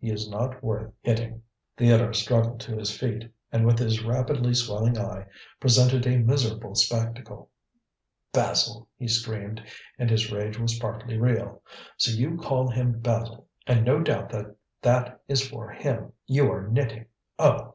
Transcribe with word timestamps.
He 0.00 0.10
is 0.10 0.28
not 0.28 0.64
worth 0.64 0.92
hitting." 1.02 1.42
Theodore 1.76 2.12
struggled 2.12 2.58
to 2.62 2.74
his 2.76 2.90
feet, 2.90 3.30
and 3.52 3.64
with 3.64 3.78
his 3.78 4.02
rapidly 4.02 4.52
swelling 4.52 4.98
eye 4.98 5.26
presented 5.60 6.04
a 6.08 6.18
miserable 6.18 6.74
spectacle. 6.74 7.50
"Basil!" 8.32 8.88
he 8.96 9.06
screamed, 9.06 9.62
and 9.96 10.10
his 10.10 10.32
rage 10.32 10.58
was 10.58 10.76
partly 10.80 11.16
real; 11.18 11.62
"so 11.98 12.10
you 12.10 12.36
call 12.36 12.68
him 12.68 12.98
Basil, 12.98 13.46
and 13.64 13.84
no 13.84 14.00
doubt 14.00 14.28
that 14.30 14.56
that 14.82 15.20
is 15.28 15.46
for 15.46 15.70
him 15.70 16.12
you 16.26 16.50
are 16.50 16.66
knitting. 16.66 17.06
Oh!" 17.38 17.74